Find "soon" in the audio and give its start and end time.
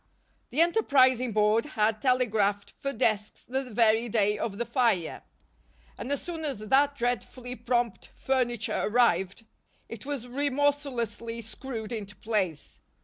6.23-6.43